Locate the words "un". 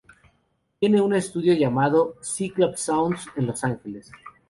0.99-1.13